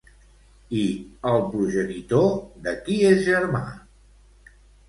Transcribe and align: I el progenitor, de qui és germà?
I 0.83 0.85
el 1.33 1.37
progenitor, 1.51 2.27
de 2.69 2.75
qui 2.89 2.99
és 3.13 3.23
germà? 3.29 3.63